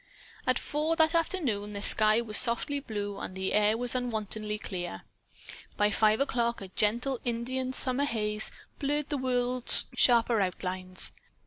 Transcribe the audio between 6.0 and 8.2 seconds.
o'clock a gentle India summer